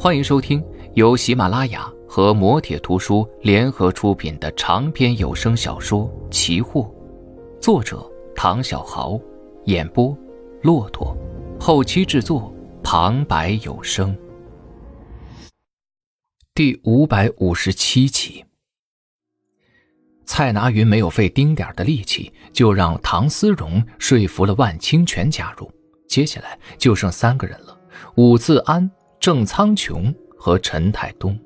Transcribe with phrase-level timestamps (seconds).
[0.00, 6.82] 欢迎收听由喜马拉雅和磨铁图书联合出品的长篇有声小说《奇货》，
[7.60, 9.18] 作者唐小豪，
[9.64, 10.16] 演播
[10.62, 11.16] 骆驼，
[11.58, 14.16] 后期制作旁白有声。
[16.54, 18.44] 第五百五十七集，
[20.24, 25.68] 蔡拿云没有费丁点的力气，就让唐思荣说服了万清泉加入。
[26.06, 27.76] 接下来就剩三个人了：
[28.14, 28.88] 武自安。
[29.28, 31.38] 郑苍穹和陈太东、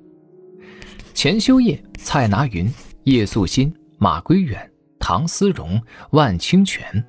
[1.14, 2.72] 钱修业、蔡拿云、
[3.02, 7.04] 叶素新、马归远、唐思荣、万清泉，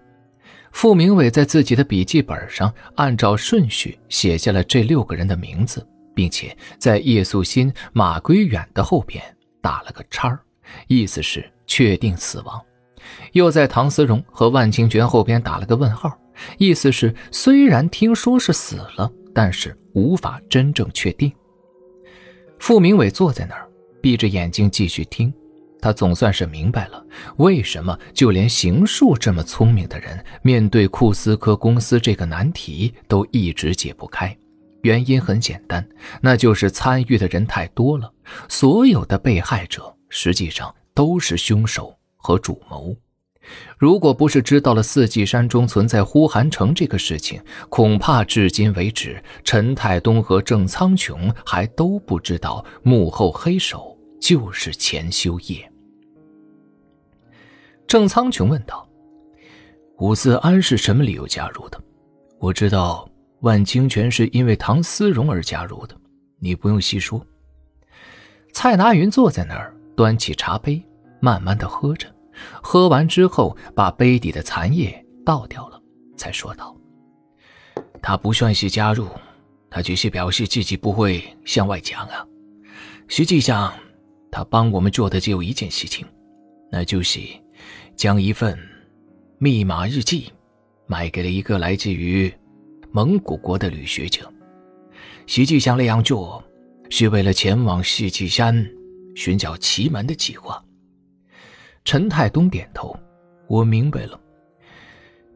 [0.72, 9.24] 傅明伟在自己的笔记本上按照顺序写下了这六个人的名字，并且在叶素新、马归远的后边
[9.62, 10.36] 打了个叉
[10.88, 12.60] 意思是确定死亡；
[13.34, 16.18] 又在唐思荣和万清泉后边打了个问号，
[16.58, 19.12] 意思是虽然听说是死了。
[19.34, 21.32] 但是无法真正确定。
[22.60, 23.68] 傅明伟坐在那儿，
[24.02, 25.34] 闭着眼睛继续听。
[25.82, 34.34] 他总算是明白了，为什么就连邢树这么聪明的人，面对库斯科公司这个难题都一直解不开。
[34.84, 35.86] 原因很简单，
[36.22, 38.10] 那就是参与的人太多了，
[38.48, 42.96] 所有的被害者实际上都是凶手和主谋。
[43.78, 55.70] 如果不是知道了四季山中存在呼韩城这个事情，恐怕至今为止，陈太东和郑苍穹还都不知道幕后黑手就是钱修业。
[57.86, 58.88] 郑苍穹问道
[60.00, 61.80] ：“伍自安是什么理由加入的？
[62.40, 63.08] 我知道
[63.42, 65.96] 万清泉是因为唐思荣而加入的，
[66.40, 67.24] 你不用细说。”
[68.54, 70.82] 蔡拿云坐在那儿，端起茶杯，
[71.20, 72.08] 慢慢的喝着。
[72.62, 75.82] 喝完之后，把杯底的残液倒掉了，
[76.18, 76.76] 才说道
[78.02, 79.08] ：“他不算是加入，
[79.70, 82.26] 他只是表示自己不会向外讲啊。
[83.08, 83.74] 实际上，
[84.32, 86.06] 他帮我们做的只有一件事情，
[86.72, 87.20] 那就是
[87.96, 88.58] 将一份
[89.38, 90.32] 密码日记
[90.88, 92.34] 卖给了一个来自于
[92.92, 94.32] 蒙古国的女学者。
[95.28, 96.44] 实际上那样做，
[96.90, 98.68] 是为了前往世纪山
[99.16, 100.64] 寻找奇门的计划。”
[101.86, 102.96] 陈太东点头，
[103.48, 104.20] 我明白了，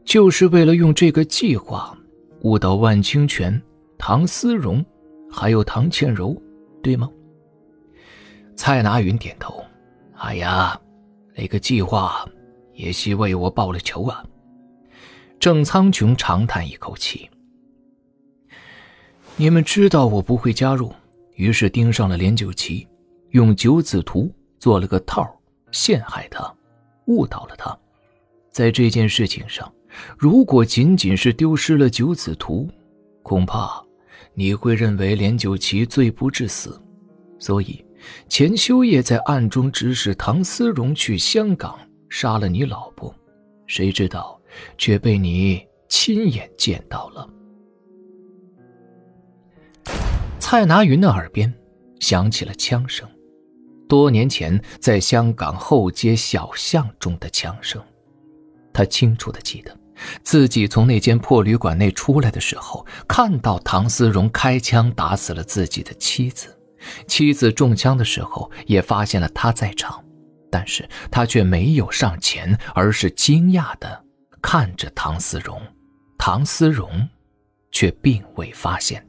[0.06, 1.98] 就是为了用这个计划
[2.42, 3.62] 误导万清泉、
[3.98, 4.84] 唐思荣，
[5.30, 6.36] 还有唐倩柔，
[6.82, 7.10] 对吗？
[8.56, 9.64] 蔡拿云点头。
[10.16, 10.80] 哎呀，
[11.36, 12.28] 那个计划
[12.74, 14.26] 也是为我报了仇啊！
[15.40, 17.30] 郑苍穹长叹一口气。
[19.36, 20.92] 你们知道我不会加入，
[21.36, 22.88] 于是盯上了连九旗，
[23.30, 25.37] 用九子图做了个套。
[25.72, 26.54] 陷害他，
[27.06, 27.78] 误导了他，
[28.50, 29.72] 在这件事情上，
[30.18, 32.70] 如果仅仅是丢失了九子图，
[33.24, 33.84] 恐怕
[34.34, 36.82] 你会认为连九旗罪不至死。
[37.40, 37.86] 所以，
[38.28, 41.78] 钱修业在暗中指使唐思荣去香港
[42.10, 43.14] 杀了你老婆，
[43.68, 44.40] 谁知道
[44.78, 47.30] 却被你亲眼见到了。
[50.40, 51.54] 蔡拿云的耳边
[52.00, 53.08] 响起了枪声。
[53.88, 57.82] 多年前，在香港后街小巷中的枪声，
[58.74, 59.76] 他清楚的记得，
[60.24, 66.56] 自己从那间破旅馆内出来的时候，看到唐思荣开枪打死了自己的妻子，
[67.08, 70.04] 妻子中枪的时候也发现了他在场，
[70.52, 74.04] 但是他却没有上前，而是惊讶的
[74.42, 75.62] 看着唐思荣，
[76.18, 77.08] 唐思荣，
[77.72, 79.07] 却并未发现。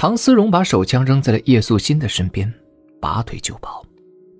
[0.00, 2.50] 唐思荣把手枪扔在了叶素心的身边，
[3.02, 3.84] 拔腿就跑。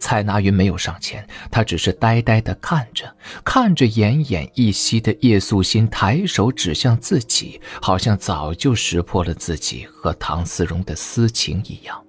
[0.00, 12.03] 蔡拿云没有上前，他只是呆呆地看着，看着奄奄一息的叶素心抬手指向自己，好像早就识破了自己和唐思荣的私情一样。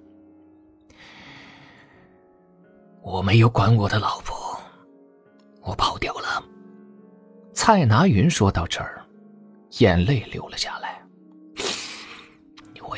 [3.02, 4.58] 我没有管我的老婆，
[5.60, 6.42] 我跑掉了。
[7.52, 9.04] 蔡拿云说到这儿，
[9.80, 11.01] 眼泪流了下来。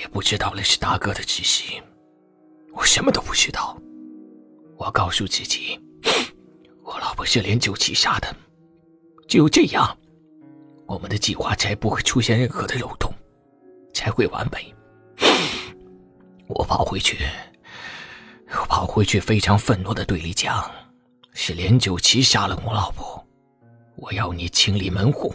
[0.05, 1.65] 也不知道那是大哥的指示，
[2.75, 3.75] 我什么都不知道。
[4.77, 5.81] 我告诉自己，
[6.85, 8.37] 我老婆是连九旗杀的，
[9.27, 9.97] 只有这样，
[10.87, 13.11] 我们的计划才不会出现任何的漏洞，
[13.95, 14.75] 才会完美。
[16.49, 17.25] 我跑回去，
[18.51, 20.71] 我跑回去，非常愤怒的对你讲，
[21.33, 23.27] 是连九旗杀了我老婆，
[23.97, 25.35] 我要你清理门户。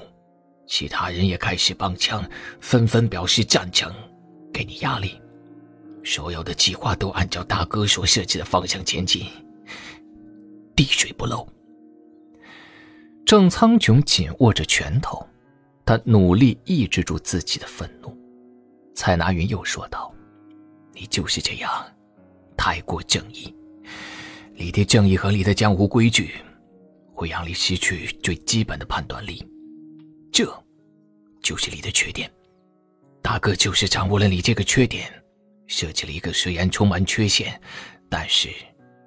[0.68, 2.24] 其他人也开始帮腔，
[2.62, 3.92] 纷纷表示赞成。
[4.60, 5.18] 给你压力，
[6.04, 9.26] 所有的计划都按照大哥所设计的方向前进，
[10.76, 11.48] 滴水不漏。
[13.26, 15.26] 郑苍穹紧握着拳头，
[15.86, 18.14] 他努力抑制住自己的愤怒。
[18.94, 20.14] 蔡拿云又说道
[20.92, 21.72] ：“你就是这样，
[22.58, 23.56] 太过正义。
[24.54, 26.34] 你的正义和你的江湖规矩，
[27.14, 29.42] 会让你失去最基本的判断力，
[30.34, 30.46] 这，
[31.42, 32.30] 就是你的缺点。
[33.22, 35.12] 大哥就是掌握了你这个缺点，
[35.68, 37.60] 设计了一个虽然充满缺陷，
[38.10, 38.50] 但是，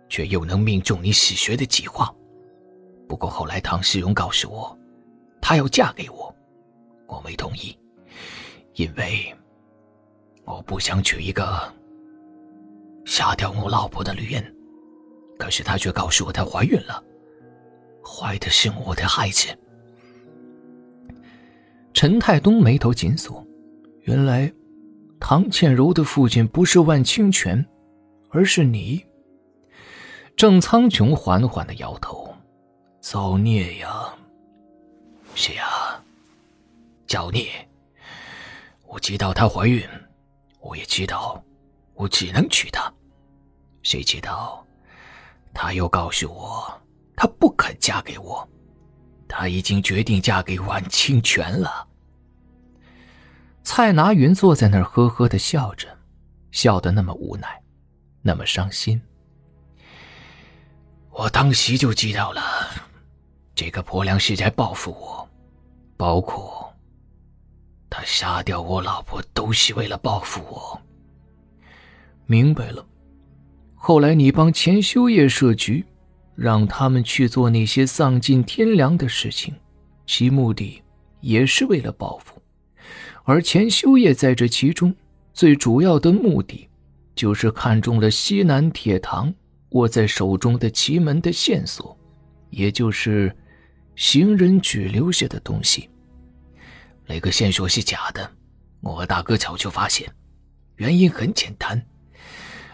[0.09, 2.15] 却又能命中你死穴的计划。
[3.09, 4.79] 不过后来唐世荣告诉我，
[5.41, 6.35] 她要嫁给我，
[7.07, 7.77] 我没同意，
[8.75, 9.35] 因为。”
[10.45, 11.73] 我不想娶一个
[13.05, 14.55] 杀掉我老婆的女人，
[15.39, 17.01] 可是她却告诉我她怀孕了，
[18.05, 19.47] 怀的是我的孩子。
[21.95, 23.47] 陈太东眉头紧锁，
[24.03, 24.53] 原来
[25.21, 27.65] 唐倩柔的父亲不是万清泉，
[28.31, 29.05] 而是你。
[30.37, 32.35] 郑苍穹缓缓的摇头
[33.01, 34.13] ：“造孽呀！
[35.35, 35.65] 是呀，
[37.07, 37.47] 造孽！
[38.87, 39.87] 我知道她怀孕。”
[40.61, 41.43] 我也知道，
[41.95, 42.93] 我只能娶她。
[43.83, 44.65] 谁知道，
[45.53, 46.73] 她又告诉我，
[47.17, 48.49] 她不肯嫁给我，
[49.29, 51.87] 她已经决定嫁给万清泉了。
[53.65, 55.89] 蔡拿云坐在那儿，呵呵的笑着，
[56.51, 57.63] 笑得那么无奈，
[58.21, 59.01] 那么伤心。
[61.11, 62.43] 我当时就知道了，
[63.55, 65.29] 这个婆娘是在报复我，
[65.97, 66.61] 包括。
[67.89, 70.81] 他杀掉我老婆都是为了报复我。
[72.27, 72.85] 明白了。
[73.75, 75.85] 后来你帮钱修业设局，
[76.35, 79.55] 让他们去做那些丧尽天良的事情，
[80.07, 80.83] 其目的
[81.21, 82.42] 也是为了报复。
[83.25, 84.95] 而钱修业在这其中
[85.33, 86.69] 最主要的目的，
[87.15, 89.33] 就是看中了西南铁堂
[89.71, 91.97] 握在手中的奇门的线索，
[92.51, 93.35] 也就是
[93.95, 95.89] 行人举留下的东西。
[97.07, 98.31] 那个线索是假的，
[98.81, 100.11] 我和大哥早就发现。
[100.77, 101.81] 原因很简单，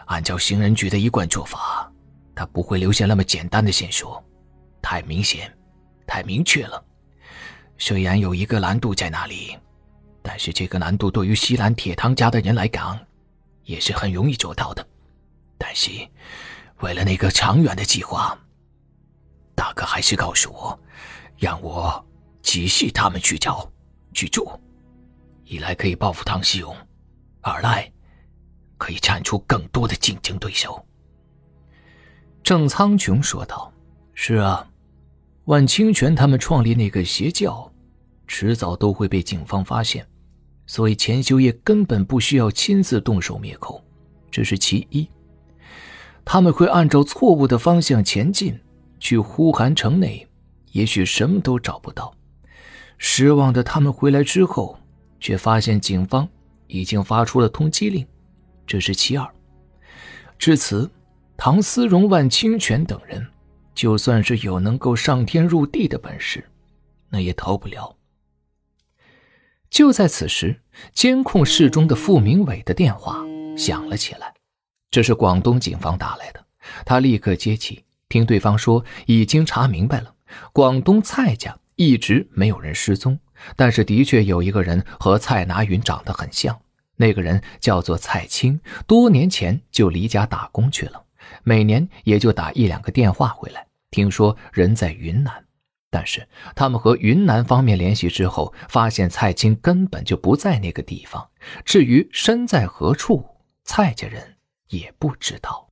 [0.06, 1.92] 按照行人局的一贯做法，
[2.34, 4.24] 他不会留下那么简单的线索，
[4.80, 5.52] 太明显，
[6.06, 6.82] 太明确了。
[7.76, 9.56] 虽然有一个难度在那里，
[10.30, 12.98] 但是这个难度对于西南铁汤家的人来讲，
[13.64, 14.86] 也是很容易做到的。
[15.56, 15.90] 但是，
[16.80, 18.38] 为了那个长远的计划，
[19.54, 20.78] 大哥还是告诉我，
[21.38, 22.06] 让我
[22.42, 23.66] 继续他们去找。
[24.12, 24.60] 去做，
[25.44, 26.76] 一来可以报复唐西勇，
[27.40, 27.90] 二来
[28.76, 30.84] 可以铲除更多的竞争对手。
[32.42, 33.72] 郑苍穹说道
[34.12, 34.68] ：“是啊，
[35.44, 37.70] 万清泉他们创立那个邪教，
[38.26, 40.06] 迟早都会被警方发现，
[40.68, 43.82] 所以钱修业根本不需要亲自动手灭口，
[44.30, 45.08] 这是其一。
[46.24, 48.60] 他们会按照错误的方向前进，
[49.00, 50.28] 去呼韩城内，
[50.72, 52.14] 也许什么都找不到。”
[52.98, 54.78] 失望的他们回来之后，
[55.18, 56.28] 却发现警方
[56.66, 58.06] 已经发出了通缉令，
[58.66, 59.26] 这是其二。
[60.38, 60.90] 至此，
[61.36, 63.26] 唐思荣、万清泉等人，
[63.74, 66.44] 就算是有能够上天入地的本事，
[67.08, 67.96] 那也逃不了。
[69.70, 70.60] 就在此时，
[70.92, 73.24] 监控室中的傅明伟的电话
[73.56, 74.34] 响了起来，
[74.90, 76.44] 这是广东警方打来的。
[76.84, 80.14] 他立刻接起，听对方说已经查明白了，
[80.52, 81.58] 广东蔡家。
[81.80, 83.16] 一直没有人失踪，
[83.54, 86.60] 但是的确有一个人和蔡拿云长得很像。
[86.96, 91.04] 那个人叫做蔡青，多年前就离家打工去了，
[91.44, 93.64] 每年也就打一两个电话回来。
[93.92, 95.32] 听说人在云南，
[95.90, 101.30] 但是他们和云南方面联系之后，发现蔡青根本就不在那个地方。
[101.64, 103.24] 至于身在何处，
[103.64, 104.36] 蔡家人
[104.68, 105.68] 也不知道。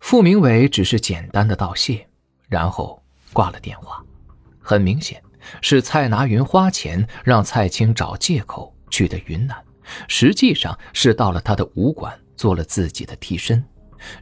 [0.00, 2.08] 傅明伟只是简单的道谢，
[2.48, 3.02] 然后。
[3.30, 4.02] 挂了电话，
[4.58, 5.22] 很明显
[5.60, 9.62] 是蔡拿云花钱让蔡青找借口去的云南，
[10.08, 13.62] 实际上是到了他的武馆做了自己的替身。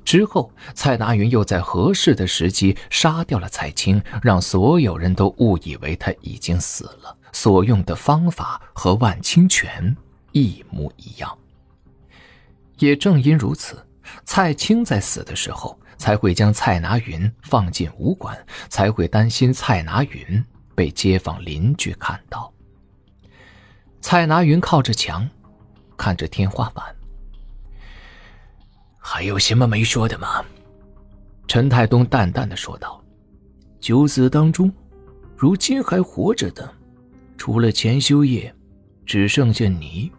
[0.05, 7.17] 之后，蔡拿云又在合适的时机杀掉了蔡青，让所有人都误以为他已经死了。
[7.33, 9.97] 所用的方法和万清泉
[10.33, 11.39] 一模一样。
[12.79, 13.87] 也正因如此，
[14.25, 15.79] 蔡青在死的时候。
[15.99, 18.37] 才会将蔡拿云放进武馆，
[18.69, 22.53] 才会担心蔡拿云被街坊邻居看到。
[24.03, 25.27] 蔡拿云靠着墙，
[25.97, 26.96] 看着天花板。
[29.09, 30.45] 还有什么没说的吗？
[31.47, 33.01] 陈太东淡淡的说道
[33.79, 34.71] ：“九子当中，
[35.37, 36.69] 如今还活着的，
[37.39, 38.53] 除了钱修业，
[39.07, 40.11] 只剩下你、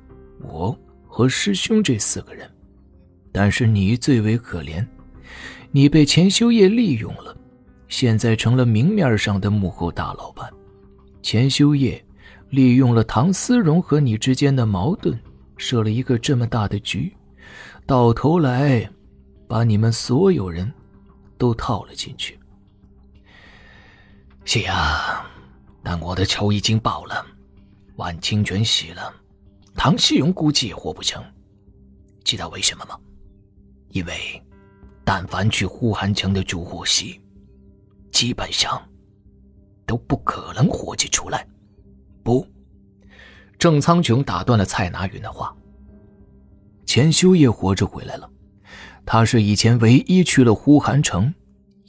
[0.41, 0.75] 我
[1.05, 2.49] 和师兄这四个人。
[3.33, 4.87] 但是你最为可怜。”
[5.69, 7.35] 你被钱修业利用了，
[7.89, 10.49] 现在成了明面上的幕后大老板。
[11.21, 12.01] 钱修业
[12.51, 15.19] 利用了唐思荣和你之间的矛盾，
[15.57, 17.13] 设了一个这么大的局，
[17.87, 18.91] 到头来，
[19.47, 20.69] 把你们所有人
[21.37, 22.37] 都套了进去。
[24.43, 25.25] 是啊，
[25.81, 27.25] 但我的仇已经报了，
[27.95, 29.13] 万清泉死了，
[29.73, 31.23] 唐思荣估计也活不成。
[32.25, 32.99] 知道为什么吗？
[33.91, 34.43] 因为，
[35.05, 37.21] 但凡去呼韩城的住户系，
[38.11, 38.85] 基本上
[39.85, 41.47] 都不可能活着出来。
[42.21, 42.45] 不，
[43.57, 45.55] 郑苍穹打断了蔡拿云的话。
[46.97, 48.27] 钱修业活着回来了，
[49.05, 51.31] 他是以前唯一去了呼韩城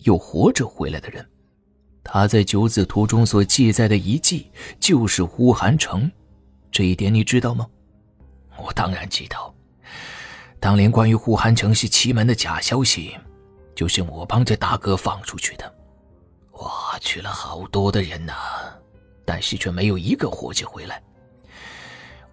[0.02, 1.26] 又活着回来的人。
[2.04, 6.12] 他在九子图中所记载的遗迹就是呼韩城，
[6.70, 7.66] 这一点你知道吗？
[8.58, 9.54] 我当然知道。
[10.60, 13.16] 当年关于呼韩城是奇门的假消息，
[13.74, 15.74] 就是我帮着大哥放出去的。
[16.60, 18.34] 哇，去了好多的人呐！
[19.24, 21.02] 但是却没有一个活着回来。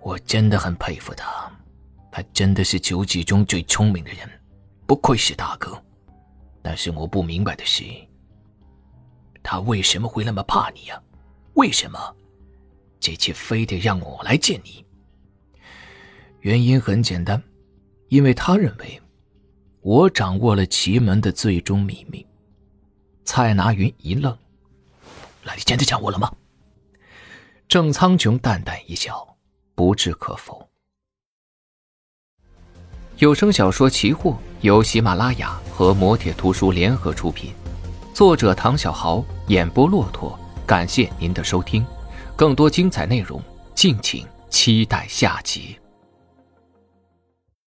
[0.02, 1.50] 我真的很佩服他，
[2.16, 4.20] 他真的是九级中最聪明的人，
[4.88, 5.78] 不愧是大哥。
[6.62, 7.84] 但是我不明白的是，
[9.44, 10.98] 他为什么会那么怕你呀？
[11.56, 12.16] 为什么
[13.02, 14.86] 这次非得让我来见你？
[16.40, 17.44] 原因很简单，
[18.08, 19.02] 因为他认为
[19.82, 22.26] 我掌握了奇门的最终秘密。
[23.26, 24.34] 蔡拿云一愣
[25.44, 26.34] ：“那你真的掌握了吗？”
[27.68, 29.36] 郑苍穹淡淡一笑，
[29.76, 30.66] 不置可否。
[33.20, 37.50] 有声小说《奇货》由喜马拉雅和摩铁图书联合出品，
[38.14, 40.38] 作者唐小豪，演播骆驼。
[40.66, 41.86] 感谢您的收听，
[42.36, 43.42] 更多精彩内容，
[43.74, 45.78] 敬请期待下集。